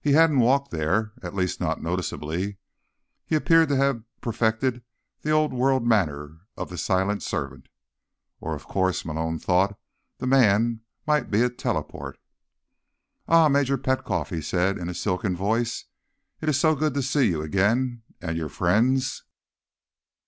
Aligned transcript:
He 0.00 0.12
hadn't 0.12 0.38
walked 0.38 0.70
there, 0.70 1.14
at 1.20 1.34
least 1.34 1.58
not 1.58 1.82
noticeably; 1.82 2.58
he 3.26 3.34
appeared 3.34 3.68
to 3.70 3.76
have 3.76 4.04
perfected 4.20 4.84
the 5.22 5.32
old 5.32 5.52
world 5.52 5.84
manner 5.84 6.42
of 6.56 6.70
the 6.70 6.78
silent 6.78 7.24
servant. 7.24 7.66
Or, 8.40 8.54
of 8.54 8.68
course, 8.68 9.04
Malone 9.04 9.40
thought, 9.40 9.76
the 10.18 10.28
man 10.28 10.82
might 11.08 11.28
be 11.28 11.42
a 11.42 11.50
teleport. 11.50 12.20
"Ah, 13.26 13.48
Major 13.48 13.76
Petkoff," 13.76 14.30
he 14.30 14.40
said, 14.42 14.78
in 14.78 14.88
a 14.88 14.94
silken 14.94 15.34
voice. 15.34 15.86
"It 16.40 16.48
is 16.48 16.56
so 16.56 16.76
good 16.76 16.94
to 16.94 17.02
see 17.02 17.26
you 17.26 17.42
again. 17.42 18.02
And 18.20 18.36
your 18.36 18.50
friends?" 18.50 19.24